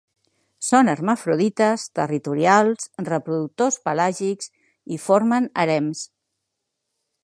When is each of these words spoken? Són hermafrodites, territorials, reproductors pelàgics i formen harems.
Són 0.67 0.87
hermafrodites, 0.93 1.83
territorials, 1.99 2.89
reproductors 3.11 3.79
pelàgics 3.87 4.53
i 4.97 5.01
formen 5.09 5.51
harems. 5.65 6.07